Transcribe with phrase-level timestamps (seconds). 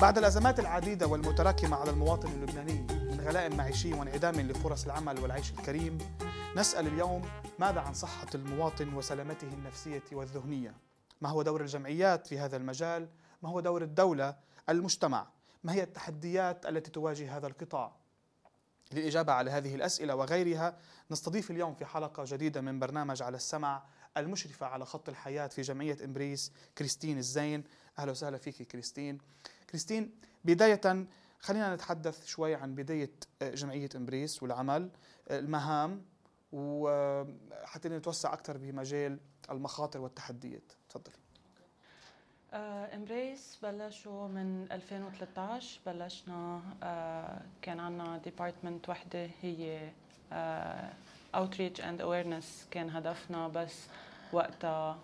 [0.00, 5.98] بعد الأزمات العديدة والمتراكمة على المواطن اللبناني من غلاء معيشي وانعدام لفرص العمل والعيش الكريم
[6.56, 7.22] نسأل اليوم
[7.58, 10.74] ماذا عن صحة المواطن وسلامته النفسية والذهنية؟
[11.20, 13.08] ما هو دور الجمعيات في هذا المجال؟
[13.42, 14.36] ما هو دور الدولة؟
[14.68, 15.26] المجتمع؟
[15.64, 17.92] ما هي التحديات التي تواجه هذا القطاع؟
[18.92, 20.76] للإجابة على هذه الأسئلة وغيرها
[21.10, 23.82] نستضيف اليوم في حلقة جديدة من برنامج على السمع
[24.16, 27.64] المشرفة على خط الحياة في جمعية إمبريس كريستين الزين.
[27.98, 29.18] أهلا وسهلا فيك كريستين.
[29.70, 30.14] كريستين
[30.44, 31.06] بداية
[31.40, 33.10] خلينا نتحدث شوي عن بداية
[33.42, 34.90] جمعية Embrace والعمل.
[35.30, 36.04] المهام
[36.52, 39.18] وحتى نتوسع أكثر بمجال
[39.50, 40.72] المخاطر والتحديات.
[40.88, 41.14] تفضلي
[42.94, 46.62] Embrace بلشوا من 2013 بلشنا
[47.62, 49.90] كان عندنا department وحدة هي
[51.34, 53.86] outreach and awareness كان هدفنا بس
[54.32, 54.98] وقتها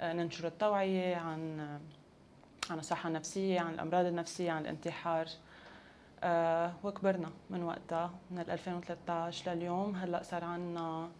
[0.00, 1.60] uh, ننشر التوعية عن
[2.70, 6.26] عن الصحة النفسية عن الأمراض النفسية عن الانتحار uh,
[6.86, 9.96] وكبرنا من وقتها من 2013 لليوم.
[9.96, 11.10] هلأ صار عندنا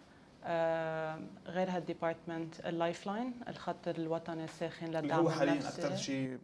[0.44, 6.38] آه غير هال department ال Lifeline الخط الوطني الساخن للدعم اللي هو حاليا أكثر شيء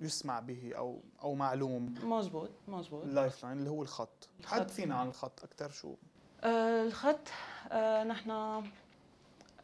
[0.00, 1.94] يسمع به أو أو معلوم.
[2.02, 3.04] مزبوط مزبوط.
[3.04, 4.28] ال Life line اللي هو الخط.
[4.44, 5.96] حدثينا عن الخط أكثر شو؟ آه
[6.44, 7.28] الخط
[7.72, 8.62] آه نحن آه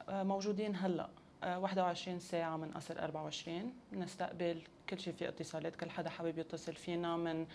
[0.08, 1.08] موجودين هلأ
[1.44, 7.16] 21 ساعة من أصل 24 نستقبل كل شيء في اتصالات كل حدا حابب يتصل فينا
[7.16, 7.46] من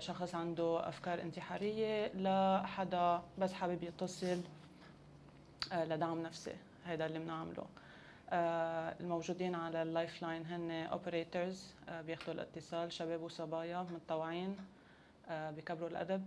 [0.00, 4.40] شخص عنده أفكار انتحارية لحدا بس حابب يتصل
[5.72, 6.52] لدعم نفسي.
[6.84, 7.64] هذا اللي بنعمله
[9.00, 11.74] الموجودين على ال lifeline هن operators
[12.06, 14.56] بياخذوا الاتصال شباب وصبايا متطوعين
[15.30, 16.26] بكبروا الأدب.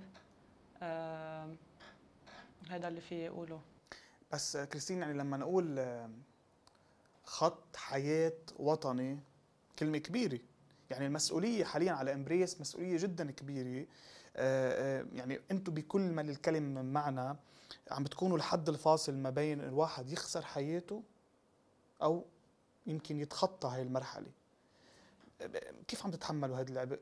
[2.69, 3.61] هذا اللي في اقوله
[4.31, 5.85] بس كريستين يعني لما نقول
[7.23, 9.19] خط حياة وطني
[9.79, 10.39] كلمة كبيرة.
[10.89, 13.85] يعني المسؤولية حاليا على إمبريس مسؤولية جدا كبيرة.
[15.15, 17.37] يعني أنتم بكل ما للكلمة من معنى
[17.91, 21.03] عم بتكونوا الحد الفاصل ما بين الواحد يخسر حياته
[22.01, 22.25] أو
[22.87, 24.31] يمكن يتخطى هاي المرحلة.
[25.87, 26.99] كيف عم تتحملوا هذا العبء؟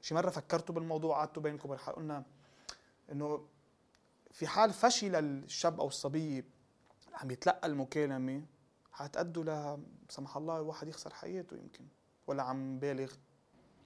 [0.00, 2.24] شي مرة فكرتوا بالموضوع قعدتوا بينكم قلنا
[3.12, 3.46] إنه
[4.32, 6.44] في حال فشل الشاب أو الصبية
[7.14, 8.42] عم يتلقى المكالمة
[8.92, 9.78] حتأدوا لا
[10.08, 11.84] سمح الله الواحد يخسر حياته يمكن
[12.26, 13.12] ولا عم بالغ.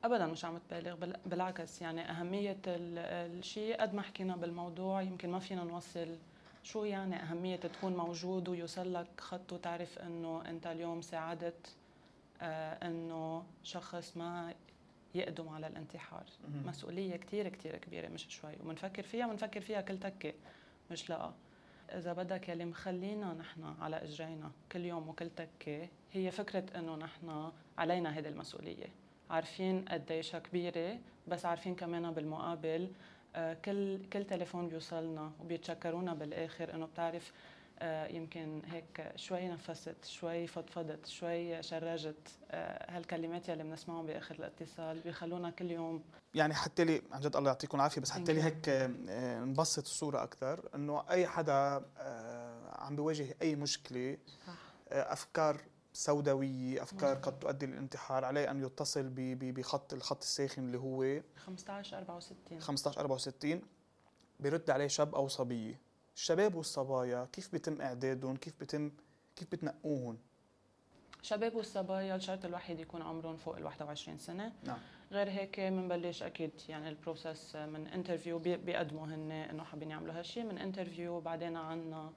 [0.05, 0.95] ابدا مش عم تبالغ
[1.27, 6.17] بالعكس يعني أهمية الشيء قد ما حكينا بالموضوع يمكن ما فينا نوصل
[6.63, 11.77] شو يعني أهمية تكون موجود ويوصل لك خط وتعرف إنه أنت اليوم ساعدت
[12.41, 14.55] آه إنه شخص ما
[15.16, 16.25] يقدم على الانتحار.
[16.66, 18.53] مسؤولية كثير كثير كبيرة مش شوي.
[18.60, 20.32] وبنفكر فيها بنفكر فيها كل تكة.
[20.91, 21.32] مش لا.
[21.88, 27.53] إذا بدك يلي مخلينا نحن على إجرينا كل يوم وكل تكة هي فكرة إنه نحن
[27.78, 28.87] علينا هذه المسؤولية.
[29.31, 32.91] عارفين قديشها كبيرة بس عارفين كمان بالمقابل.
[33.65, 37.33] كل كل تليفون بيوصلنا وبيتشكرونا بالآخر إنه بتعرف
[38.11, 42.29] يمكن هيك شوي نفست شوي فضفضت شوي شرجت.
[42.89, 46.05] هالكلمات يلي بنسمعهم بآخر الاتصال بيخلونا كل يوم.
[46.35, 48.69] يعني حتى لي عن جد الله يعطيكم العافية بس حتى لي هيك
[49.49, 51.85] نبسط الصورة أكثر إنه أي حدا
[52.79, 54.19] عم بيواجه أي مشكلة
[54.89, 55.61] أفكار
[55.93, 59.11] سوداوية أفكار قد تؤدي للانتحار عليه أن يتصل
[59.41, 63.63] بخط الخط الساخن اللي هو 15 64 15 64
[64.41, 65.86] بيرد عليه شاب أو صبية.
[66.16, 68.91] الشباب والصبايا كيف بيتم إعدادهم؟ كيف بيتم
[69.37, 70.19] كيف بتنقوهم؟
[71.22, 74.53] الشباب والصبايا الشرط الوحيد يكون عمرهم فوق ال 21 سنة.
[74.65, 74.78] نعم.
[75.12, 80.44] غير هيك بنبلش أكيد يعني ال process من interview بيقدموا هن إنه حابين يعملوا هالشيء
[80.44, 82.12] من interview وبعدين عندنا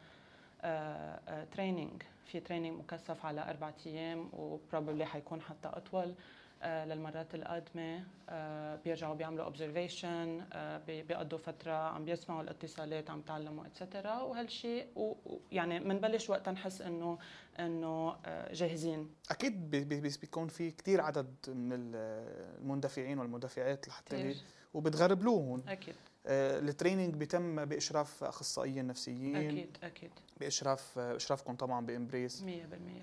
[1.52, 6.04] training في training مكثف على أربع أيام و probably حيكون حتى أطول.
[6.10, 6.16] آه
[6.64, 14.22] للمرات القادمة آه بيرجعوا بيعملوا observation آه بيقضوا فترة عم بيسمعوا الاتصالات عم تعلموا etcetera
[14.22, 17.18] وهالشيء ويعني بنبلش وقتها نحس إنه
[17.60, 18.16] إنه
[18.52, 19.10] جاهزين.
[19.32, 24.36] أكيد بيكون في كثير عدد من المندفعين والمندفعات لحتى
[24.74, 25.96] وبتغربلوهم أكيد.
[26.26, 29.36] ال training بيتم بإشراف أخصائيين نفسيين.
[29.36, 30.12] أكيد أكيد.
[30.40, 32.42] بإشراف إشرافكم طبعا بـ Embrace.
[32.42, 32.46] 100%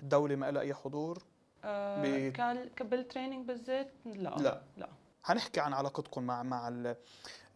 [0.03, 1.23] الدولة ما لها أي حضور.
[1.67, 4.29] آه بالتريننج بالذات لا.
[4.29, 4.61] لا.
[4.77, 4.89] لا.
[5.23, 6.93] حنحكي عن علاقتكم مع مع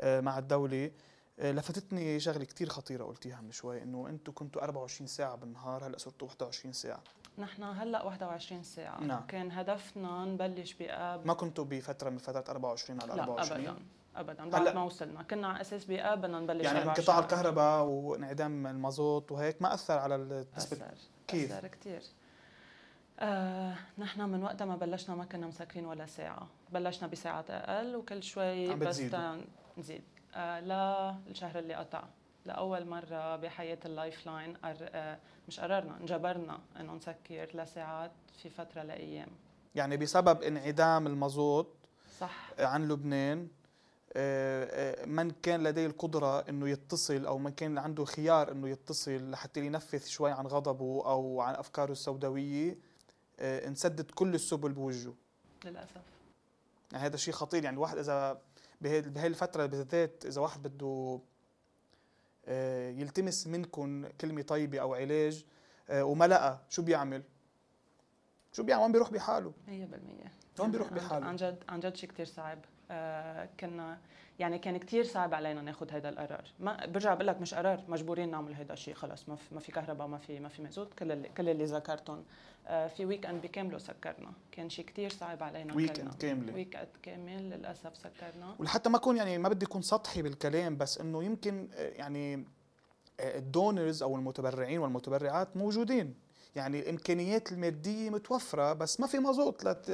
[0.03, 0.91] مع الدولة.
[1.37, 6.27] لفتتني شغلة كثير خطيرة قلتيها من شوي إنه أنتم كنتوا 24 ساعة بالنهار هلأ صرتوا
[6.27, 7.03] 21 ساعة.
[7.37, 8.99] نحن هلأ 21 ساعة.
[8.99, 9.25] نعم.
[9.27, 11.27] كان هدفنا نبلش بآب.
[11.27, 13.69] ما كنتوا بفترة من فترات 24 على 24 لا
[14.15, 14.43] ابدا.
[14.43, 14.49] ابدا.
[14.49, 15.23] بعد ما وصلنا.
[15.23, 20.17] كنا على أساس بآب بدنا نبلش يعني انقطاع الكهرباء وانعدام المازوت وهيك ما أثر على
[20.57, 20.97] نسبه أثر.
[21.27, 22.01] كيف؟ أثر كثير
[23.19, 26.47] آه، نحن من وقت ما بلشنا ما كنا مسكرين ولا ساعة.
[26.71, 29.01] بلشنا بساعات أقل وكل شوي بس
[29.77, 30.03] نزيد.
[30.35, 30.59] آه
[31.27, 32.03] للشهر اللي قطع.
[32.45, 34.75] لأول مرة بحياة ال lifeline قر...
[34.81, 35.17] آه
[35.47, 38.11] مش قررنا انجبرنا إنه نسكر لساعات
[38.43, 39.29] في فترة لأيام.
[39.75, 41.75] يعني بسبب انعدام المازوت
[42.19, 42.49] صح.
[42.59, 43.47] عن لبنان
[44.13, 49.31] آه، آه، من كان لديه القدرة إنه يتصل أو من كان عنده خيار إنه يتصل
[49.31, 52.77] لحتى ينفذ شوي عن غضبه أو عن أفكاره السوداوية؟
[53.41, 55.13] انسدت كل السبل بوجهه
[55.65, 56.01] للأسف
[56.91, 58.41] يعني هذا شيء خطير يعني الواحد إذا
[58.81, 61.19] بهي الفترة بالذات إذا واحد بده
[62.45, 65.45] آه، يلتمس منكم كلمة طيبة أو علاج
[65.89, 67.23] آه، وما لقى شو بيعمل؟
[68.53, 69.71] شو بيعمل؟ وين بيروح بحاله؟ 100%
[70.59, 72.70] وين بيروح عن- بحاله؟ عن جد عن جد شيء كثير صعب آه
[73.59, 73.97] كنا
[74.39, 76.43] يعني كان كثير صعب علينا ناخذ هذا القرار.
[76.59, 79.71] ما برجع بقول لك مش قرار مجبورين نعمل هذا الشيء خلص ما في, ما في
[79.71, 82.23] كهرباء ما في ما في مازوت كل اللي كل اللي ذكرتهم.
[82.67, 84.31] آه في weekend بكامله سكرنا.
[84.51, 86.53] كان شيء كثير صعب علينا weekend كاملة.
[86.53, 88.55] weekend كامل للأسف سكرنا.
[88.59, 92.45] ولحتى ما اكون يعني ما بدي أكون سطحي بالكلام بس إنه يمكن آه، يعني
[93.19, 96.15] آه، ال donors أو المتبرعين والمتبرعات موجودين.
[96.56, 99.86] يعني الإمكانيات المادية متوفرة بس ما في مازوت لت...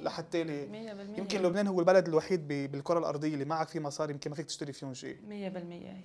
[0.00, 0.66] 100% لحتى لي
[1.14, 4.36] 100% يمكن لبنان هو البلد الوحيد ب- بالكرة الأرضية اللي معك فيه مصاري يمكن ما
[4.36, 5.16] فيك تشتري فيهم شيء.
[5.16, 5.20] 100%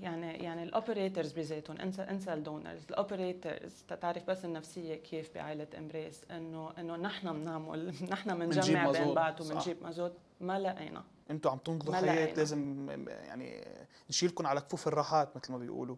[0.01, 5.30] يعني يعني ال operators بذاتهم انسى انسى ال donors ال operators تعرف بس النفسية كيف
[5.36, 9.42] بعائلة Embrace إنه إنه نحن بنعمل نحن بنجمع بين بعض.
[9.42, 10.13] وبنجيب مازوت.
[10.42, 11.04] ما لقينا.
[11.31, 12.34] أنتم عم تنقذوا حياة.
[12.34, 13.68] لازم يعني
[14.10, 15.95] نشيلكم على كفوف الراحات مثل ما بيقولوا.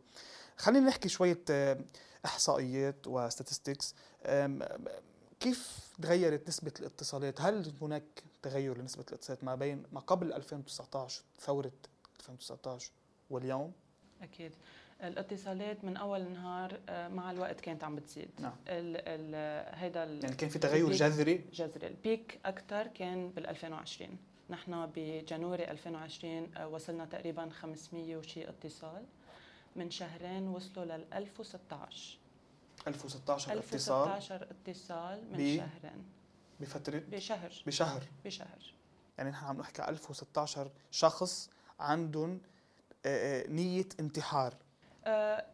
[0.57, 1.77] خلينا نحكي شوية آه،
[2.25, 3.95] إحصائيات و statistics.
[5.39, 8.03] كيف تغيرت نسبة الاتصالات؟ هل هناك
[8.41, 11.71] تغير لنسبة الاتصالات ما بين ما قبل 2019 ثوره
[12.19, 12.91] 2019
[13.29, 13.71] واليوم؟
[14.21, 14.51] أكيد.
[15.03, 18.29] الاتصالات من أول نهار آه، مع الوقت كانت عم بتزيد.
[18.39, 18.51] نعم.
[18.67, 21.87] ال ال هيدا ال- يعني كان في تغير جذري؟ جذري.
[21.87, 24.17] البيك أكثر كان بال 2020
[24.49, 29.05] نحن بجانوري 2020 آه، وصلنا تقريبا 500 وشي اتصال.
[29.75, 32.17] من شهرين وصلوا لل 1016
[32.87, 36.03] 1016 اتصال؟ 1016 اتصال من ب- شهرين.
[36.59, 37.63] بفترة؟ بشهر.
[37.67, 38.03] بشهر.
[38.25, 38.73] بشهر.
[39.17, 42.41] يعني نحن عم نحكي 1016 شخص عندهم
[43.05, 44.53] آه، آه، نية انتحار.
[45.05, 45.45] آه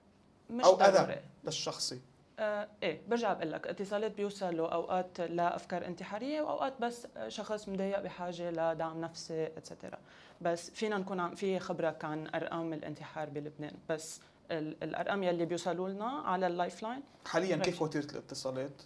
[0.49, 1.21] مش أو أذى.
[1.43, 2.01] للشخصي.
[2.39, 9.01] إيه برجع بقول لك اتصالات بيوصلوا أوقات لافكار انتحارية وأوقات بس شخص مضايق بحاجة لدعم
[9.01, 9.97] نفسي etcetera
[10.41, 13.73] بس فينا نكون عم في خبرك عن أرقام الانتحار بلبنان.
[13.89, 17.81] بس ال- الأرقام يلي بيوصلوا لنا على ال lifeline حاليا كيف.
[17.81, 18.81] وتيره الاتصالات؟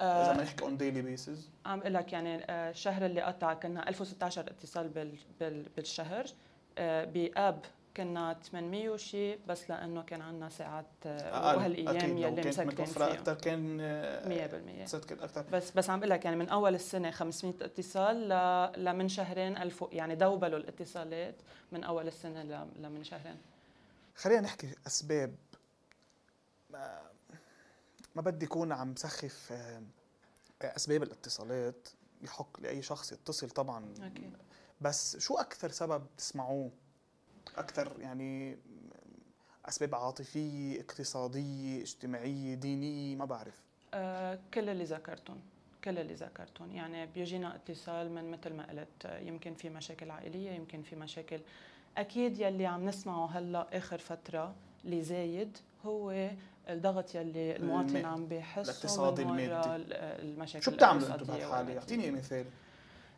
[0.00, 3.54] إذا آه بدنا نحكي اون ديلي بيسز عم أقول لك يعني آه، الشهر اللي قطع
[3.54, 6.24] كنا 1016 اتصال بال بال بالشهر
[6.78, 7.64] آه بآب
[7.96, 13.12] كنا 800 وشي بس لأنه كان عندنا ساعات آه، وهالأيام يلي مسكرين فيها.
[13.12, 17.10] أكثر كان آه، 100% سكت أكثر بس بس عم بقول لك يعني من أول السنة
[17.10, 18.84] 500 اتصال ل...
[18.84, 21.34] لمن شهرين 1000 يعني doubleوا الاتصالات
[21.72, 22.68] من أول السنة ل...
[22.76, 23.36] لمن شهرين.
[24.14, 25.34] خلينا نحكي أسباب.
[26.70, 27.02] ما,
[28.14, 29.82] ما بدي أكون عم سخف آه،
[30.62, 31.88] أسباب الاتصالات
[32.22, 33.94] يحق لأي شخص يتصل طبعا.
[34.02, 34.36] أكيد.
[34.80, 36.70] بس شو أكثر سبب تسمعوه؟
[37.56, 38.56] أكثر يعني
[39.68, 43.62] أسباب عاطفية اقتصادية اجتماعية دينية ما بعرف
[43.94, 45.38] آه كل اللي ذكرتهم
[45.84, 50.82] كل اللي ذكرتهم يعني بيجينا اتصال من مثل ما قلت يمكن في مشاكل عائلية يمكن
[50.82, 51.40] في مشاكل
[51.98, 54.54] أكيد يلي عم نسمعه هلأ آخر فترة
[54.84, 56.30] اللي زايد هو
[56.68, 59.44] الضغط يلي المواطن الم- عم بيحسه الاقتصادي المادي.
[59.46, 61.78] ال- المشاكل شو بتعملوا أنتم بهالحالة.
[61.78, 62.44] اعطيني مثال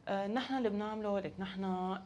[0.09, 2.01] نحن اللي بنعمله لك نحن آه،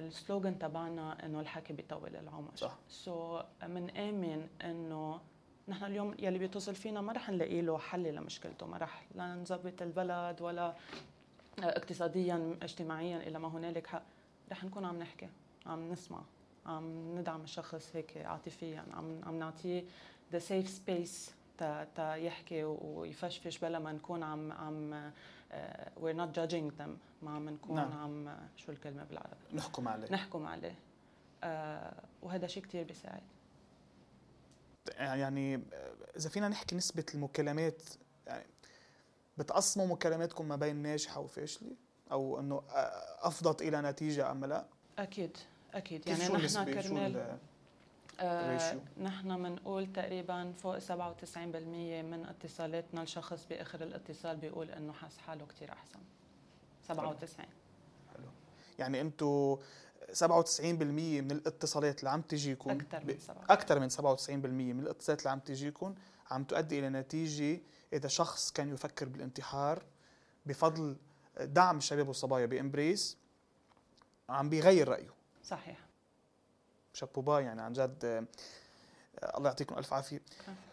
[0.00, 2.78] السلوغن تبعنا إنه الحكي بيطول العمر صح.
[2.88, 5.20] سو so, بنآمن إنه
[5.68, 9.82] نحن اليوم يلي بيتصل فينا ما رح نلاقي له حل لمشكلته ما رح لا نظبط
[9.82, 10.74] البلد ولا آه،
[11.62, 14.02] اقتصاديا اجتماعيا إلى ما هنالك حق
[14.50, 15.28] رح نكون عم نحكي
[15.66, 16.22] عم نسمع
[16.66, 19.84] عم ندعم الشخص هيك عاطفيا عم عم نعطيه
[20.32, 25.10] the safe space تا تا يحكي ويفشفش بلا ما نكون عم عم
[25.96, 27.92] we're not judging them ما عم نكون نعم.
[27.92, 29.36] عم شو الكلمة بالعربي.
[29.54, 30.12] نحكم عليه.
[30.12, 30.74] نحكم عليه.
[31.44, 33.22] آه وهذا شيء كثير بيساعد.
[34.98, 35.60] يعني
[36.16, 37.82] إذا فينا نحكي نسبة المكالمات
[38.26, 38.46] يعني
[39.38, 41.70] بتقسموا مكالماتكم ما بين ناجحة وفاشلة؟
[42.12, 42.62] أو إنه
[43.20, 44.66] افضت إلى نتيجة أم لا؟
[44.98, 45.36] أكيد
[45.74, 46.08] أكيد.
[46.08, 47.38] يعني نحن كرمال ال-
[48.20, 50.86] آه؟ نحن بنقول تقريبا فوق 97%
[52.02, 56.00] من اتصالاتنا الشخص بآخر الاتصال بيقول إنه حاس حاله كثير أحسن.
[56.82, 57.46] 97
[58.78, 59.56] يعني أنتم
[60.12, 63.44] 97% من الاتصالات اللي عم تجيكم أكثر من سبعة.
[63.50, 65.94] أكثر من 97% من الاتصالات اللي عم تجيكم
[66.30, 67.60] عم تؤدي إلى نتيجة
[67.92, 69.82] إذا شخص كان يفكر بالانتحار
[70.46, 70.96] بفضل
[71.40, 73.16] دعم الشباب والصبايا بإمبريس
[74.28, 75.10] عم بيغير رأيه.
[75.44, 75.89] صحيح.
[76.94, 78.26] شابوبا يعني عن جد آه،
[79.36, 80.22] الله يعطيكم ألف عافية.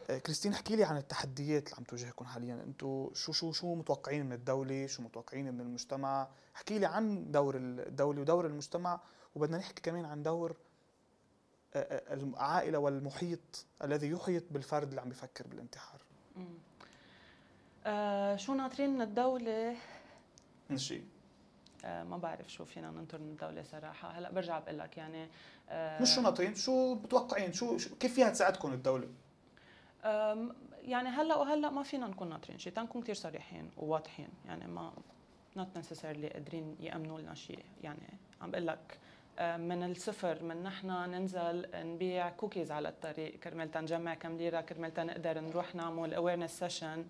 [0.10, 2.54] آه، كريستين احكي لي عن التحديات اللي عم تواجهكم حاليا.
[2.54, 7.56] أنتم شو شو شو متوقعين من الدولة؟ شو متوقعين من المجتمع؟ احكي لي عن دور
[7.58, 9.00] الدولة ودور المجتمع
[9.36, 10.56] وبدنا نحكي كمان عن دور
[11.74, 16.02] آه، العائلة والمحيط الذي يحيط بالفرد اللي عم بيفكر بالانتحار.
[17.86, 19.76] آه شو ناطرين من الدولة؟
[20.70, 21.17] نشي آه
[21.84, 24.10] ما بعرف شو فينا ننطر من الدولة صراحة.
[24.10, 25.28] هلا برجع بقول لك يعني
[25.70, 29.08] آه مش شو ناطرين شو متوقعين شو, كيف فيها تساعدكم الدولة؟
[30.84, 34.94] يعني هلا وهلا ما فينا نكون ناطرين شيء تنكون كثير صريحين وواضحين يعني ما
[35.58, 38.08] not necessarily قادرين يأمنوا لنا شيء يعني
[38.42, 39.00] عم بقول لك
[39.40, 43.40] آه، من الصفر من نحن ننزل نبيع كوكيز على الطريق.
[43.40, 47.06] كرمال تنجمع كم ليرة كرمال تنقدر نروح نعمل awareness session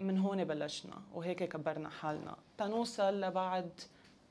[0.00, 2.36] من هون بلشنا وهيك كبرنا حالنا.
[2.58, 3.70] تنوصل لبعد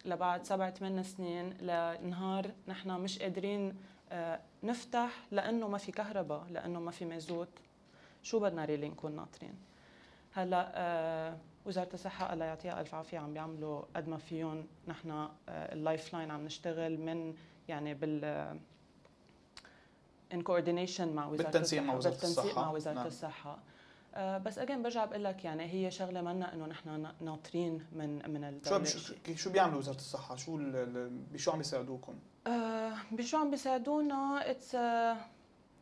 [0.06, 3.76] لبعد سبع ثمان سنين لنهار نحن مش قادرين
[4.12, 7.50] آه، نفتح لأنه ما في كهرباء لأنه ما في مازوت.
[8.24, 9.54] شو بدنا really نكون ناطرين؟
[10.34, 14.68] هلأ آه، وزارة الصحة الله يعطيها ألف عافية عم بيعملوا قد ما فيهم.
[14.88, 17.36] نحن آه، ال lifeline عم نشتغل من
[17.68, 18.26] يعني بال
[20.34, 23.08] in coordination مع وزارة بالتنسيق مع الصحة- وزارة بالتنسيق الصحة، مع وزارة نعم.
[23.08, 23.52] الصحة.
[23.52, 23.58] آه،
[24.18, 28.44] بس again برجع بقول لك يعني هي شغلة منا إنه نحن نا- ناطرين من من
[28.44, 29.14] الدولة شو.
[29.36, 32.14] شو- بيعملوا وزارة الصحة؟ شو ال- ال- بشو عم بيساعدوكم؟
[32.48, 34.74] آه، بشو عم بيساعدونا؟ it's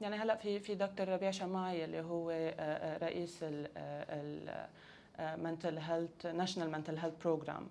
[0.02, 4.68] يعني هلأ في في دكتور ربيع شماعي اللي هو آه، آه، رئيس ال
[5.44, 7.68] mental health national mental health program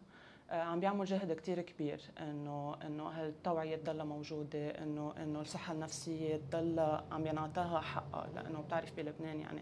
[0.50, 7.04] عم بيعمل جهد كتير كبير انه إنه هالتوعيه تضلها موجودة انه إنه الصحة النفسية تضلها
[7.12, 9.60] عم ينعطاها حقها لأنه بتعرف بلبنان يعني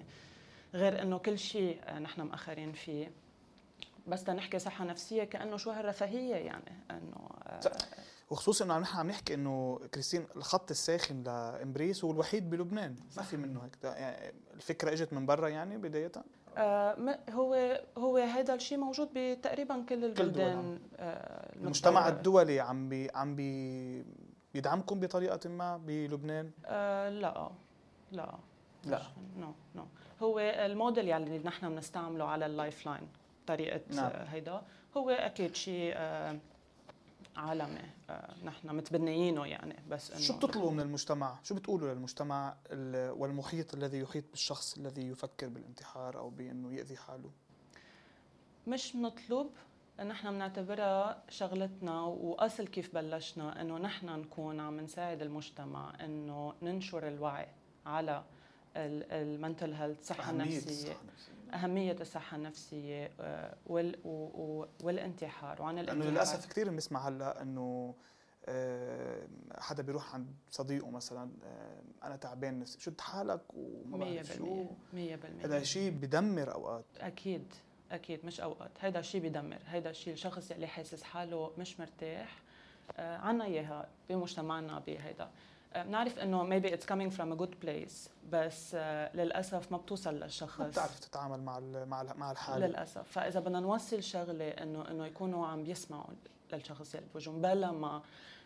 [0.74, 3.12] غير إنه كل شيء آه، نحن مأخرين فيه.
[4.06, 7.60] بس تنحكي صحة نفسية كأنه شو هالرفاهية يعني إنه آه،
[8.30, 12.96] وخصوصا إنه نحن عم نحكي إنه كريستين الخط الساخن ل Embrace هو الوحيد بلبنان.
[13.16, 13.84] ما في منه هيك.
[13.84, 16.12] يعني الفكرة إجت من برا يعني بداية؟
[16.56, 22.16] آه، هو هو هذا الشيء موجود بتقريبا كل البلدان آه، المجتمع المتطورة.
[22.18, 24.04] الدولي عم بي عم بي
[24.54, 27.50] بيدعمكم بطريقة ما بلبنان؟ آه، لا
[28.12, 28.38] لا.
[28.84, 29.02] لا.
[29.38, 29.84] no no
[30.22, 33.08] هو الموديل يعني نحن بنستعمله على ال lifeline
[33.46, 34.04] طريقه نعم.
[34.06, 34.62] آه، هيدا
[34.96, 36.38] هو أكيد شيء آه،
[37.36, 43.10] عالمي آه، نحن متبنيينه يعني بس إنه شو بتطلبوا من المجتمع شو بتقولوا للمجتمع ال-
[43.10, 47.30] والمحيط الذي يحيط بالشخص الذي يفكر بالانتحار أو بإنه يأذي حاله
[48.66, 49.50] مش بنطلب
[50.06, 57.46] نحن بنعتبرها شغلتنا وأصل كيف بلشنا إنه نحن نكون عم نساعد المجتمع إنه ننشر الوعي
[57.86, 58.24] على
[58.76, 61.32] المنتل هيلث الصحه أهمية النفسيه الصحة النفسية.
[61.54, 63.96] أهمية الصحة النفسية آه، وال
[64.82, 66.12] والانتحار وعن لأنه الانتحار.
[66.12, 67.94] للأسف كثير بنسمع هلأ إنه
[68.46, 69.26] آه،
[69.58, 74.66] حدا بيروح عند صديقه مثلا آه، أنا تعبان نفسي شد حالك؟ وما 100% بعرف شو.
[74.92, 76.84] 100% هذا شيء بدمر أوقات.
[77.00, 77.44] أكيد
[77.92, 78.70] أكيد مش أوقات.
[78.80, 82.36] هيدا الشيء بدمر هيدا الشيء الشخص اللي حاسس حاله مش مرتاح
[82.98, 85.30] عنا إياها بمجتمعنا بهيدا.
[85.76, 90.24] بنعرف إنه maybe it's coming from a good place بس آه للأسف ما بتوصل ما
[90.24, 92.66] للشخص بتعرف تتعامل مع مع مع الحالة.
[92.66, 93.08] للأسف.
[93.12, 96.10] فإذا بدنا نوصل شغلة إنه إنه يكونوا عم بيسمعوا
[96.52, 97.40] للشخص اللي بوجههم.
[97.40, 98.02] بلا ما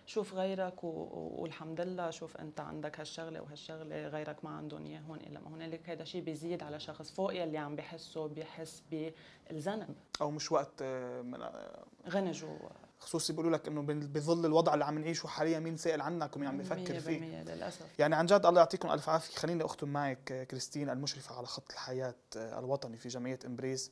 [0.06, 1.08] شوف غيرك و-
[1.42, 5.90] والحمد لله شوف أنت عندك هالشغلة وهالشغلة غيرك ما عندهم إياه هون الا ما هنالك
[5.90, 11.22] هذا شيء بيزيد على شخص فوق يلي عم بحسه بيحس بالذنب أو مش وقت آه،
[11.22, 12.56] من- آه، غنج و
[13.04, 16.58] خصوصي بيقولوا لك إنه بظل الوضع اللي عم نعيشه حاليا مين سائل عنك ومين عم
[16.58, 17.42] بفكر فيه.
[17.42, 17.98] 100% للأسف.
[17.98, 19.36] يعني عن جد الله يعطيكم ألف عافية.
[19.36, 23.90] خليني أختم معك كريستين المشرفة على خط الحياة آه، الوطني في جمعية إمبريس.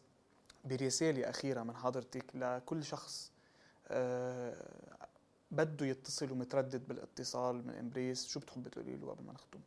[0.65, 3.33] برسالة أخيرة من حضرتك لكل شخص
[3.89, 4.69] آه،
[5.51, 8.27] بده يتصل ومتردد بالاتصال من إمبريس.
[8.27, 9.61] شو بتحب تقولي له قبل ما نختم؟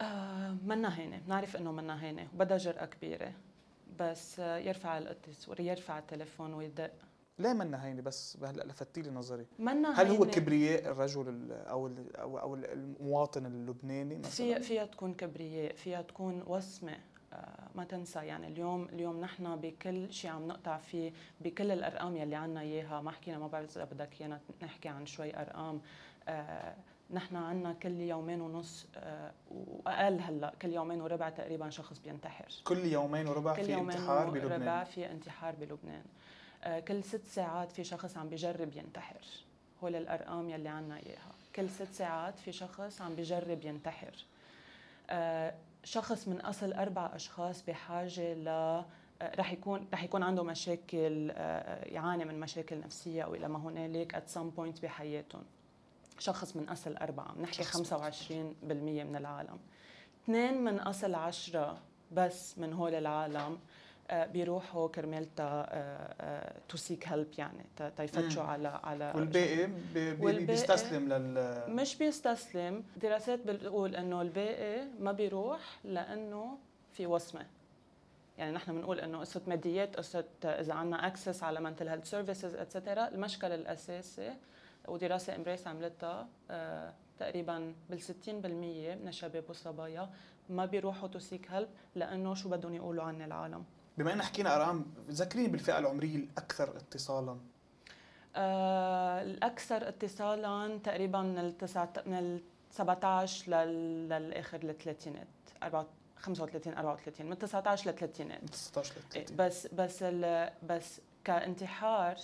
[0.00, 1.18] آه منا هينة.
[1.18, 2.28] بنعرف إنه منا هينة.
[2.34, 3.32] وبدها جرأة كبيرة.
[4.00, 6.90] بس آه يرفع الاتصال يرفع التليفون ويدق
[7.40, 9.46] ليه منا هيني بس هلأ لفتي لي نظري.
[9.58, 10.24] منا هل هو.
[10.24, 16.02] كبرياء الرجل ال- أو ال- أو أو المواطن اللبناني مثلا؟ فيها فيها تكون كبرياء فيها
[16.02, 16.98] تكون وسمة
[17.32, 18.18] آه، ما تنسى.
[18.18, 23.10] يعني اليوم اليوم نحن بكل شيء عم نقطع فيه بكل الأرقام يلي عنا إياها ما
[23.10, 25.80] حكينا ما بعرف إذا بدك إيانا نحكي عن شوي أرقام
[26.28, 26.74] آه،
[27.10, 32.48] نحن عنا كل يومين ونص آه، وأقل هلأ كل يومين وربع تقريبا شخص بينتحر.
[32.64, 34.84] كل يومين وربع كل في يومين انتحار وربع بلبنان.
[34.84, 36.02] في انتحار بلبنان.
[36.88, 39.20] كل ست ساعات في شخص عم بيجرب ينتحر.
[39.82, 41.32] هول الأرقام يلي عنا إياها.
[41.56, 44.24] كل ست ساعات في شخص عم بجرب ينتحر.
[45.10, 48.84] آه، شخص من أصل أربع أشخاص بحاجة ل آه،
[49.22, 54.14] رح يكون رح يكون عنده مشاكل آه، يعاني من مشاكل نفسية أو إلى ما هنالك
[54.14, 55.42] at some point بحياتهم.
[56.18, 57.32] شخص من أصل أربعة.
[57.34, 59.58] بنحكي 25% من العالم.
[60.24, 61.78] اثنين من أصل عشرة
[62.12, 63.58] بس من هول العالم آه،
[64.12, 65.26] بيروحوا كرمال
[66.68, 67.64] to seek help يعني
[67.96, 72.84] تيفتشوا على على والباقي بي بي بيستسلم لل مش بيستسلم.
[72.96, 76.58] دراسات بتقول إنه الباقي ما بيروح لأنه
[76.92, 77.46] في وصمة.
[78.38, 83.08] يعني نحن بنقول إنه قصة ماديات قصة إذا عندنا access على mental health services etcetera
[83.08, 84.34] المشكل الأساسي
[84.88, 90.10] ودراسة امبريس عملتها آه تقريبا بال 60% من الشباب والصبايا
[90.50, 93.64] ما بيروحوا to seek help لأنه شو بدهم يقولوا عن العالم.
[94.00, 97.36] بما إن حكينا أرقام ذكريني بالفئة العمرية الأكثر اتصالا.
[98.36, 101.54] آه الأكثر اتصالا تقريبا من ال
[102.06, 102.40] من ال
[102.70, 104.08] 17 لل...
[104.08, 105.26] للآخر الثلاثينات
[106.16, 108.42] 35 34 من 19 للثلاثينات.
[108.42, 109.32] من 19 للثلاثينات.
[109.32, 110.50] بس بس ال...
[110.68, 112.16] بس كانتحار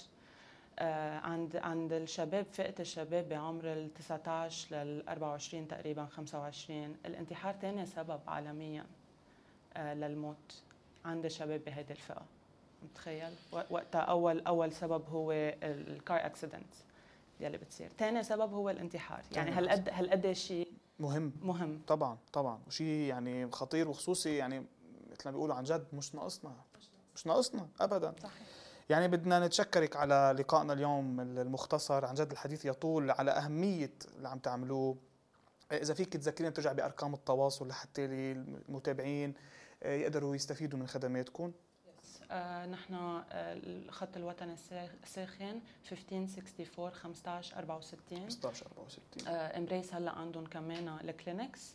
[0.78, 7.86] آه عند عند الشباب فئة الشباب بعمر ال 19 لل 24 تقريبا 25 الانتحار ثاني
[7.86, 8.86] سبب عالميا
[9.76, 10.62] آه للموت.
[11.06, 12.22] عند الشباب بهيدي الفئة.
[12.82, 16.74] متخيل؟ وقتها اول أول سبب هو الكار اكسيدنت
[17.40, 17.90] يلي بتصير.
[17.98, 19.22] ثاني سبب هو الانتحار.
[19.32, 21.32] يعني هالقد هالقد شيء مهم.
[21.42, 21.80] مهم.
[21.86, 22.60] طبعا طبعا.
[22.66, 24.60] وشيء يعني خطير وخصوصي يعني
[25.10, 26.52] مثل ما بيقولوا عن جد مش ناقصنا.
[27.14, 28.14] مش ناقصنا ابدا.
[28.22, 28.46] صحيح.
[28.88, 32.04] يعني بدنا نتشكرك على لقائنا اليوم المختصر.
[32.04, 34.96] عن جد الحديث يطول على أهمية اللي عم تعملوه.
[35.72, 39.34] إذا فيك تذكرين ترجع بأرقام التواصل لحتى المتابعين
[39.84, 41.52] يقدروا يستفيدوا من خدماتكم
[42.30, 44.52] آه نحن آه الخط الوطني
[45.02, 45.60] الساخن
[45.92, 51.74] 1564 15 64 15 64 آه امبريس هلا عندهم كمان ال clinics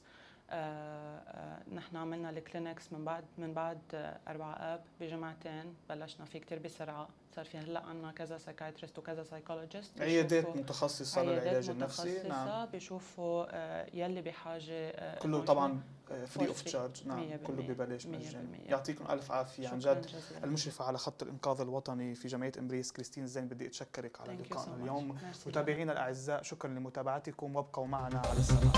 [0.49, 5.75] آه آه نحن عملنا ال clinics من بعد من بعد آه 4 آب بجمعتين.
[5.89, 7.09] بلشنا فيه كثير بسرعة.
[7.35, 12.23] صار في هلا عندنا كذا psychiatrist وكذا psychologist عيادات متخصصة للعلاج النفسي.
[12.27, 12.65] نعم.
[12.65, 15.81] بيشوفوا آه، يلي بحاجة آه، كله طبعا
[16.27, 19.67] free of charge نعم كله ببلاش مجاني يعطيكم ألف عافية.
[19.67, 20.05] عن جد.
[20.43, 24.81] المشرفة على خط الإنقاذ الوطني في جمعية امبريس كريستين زين بدي أتشكرك على لقائنا so
[24.81, 25.17] اليوم.
[25.47, 28.71] متابعينا الأعزاء شكرا لمتابعتكم وابقوا معنا على السماع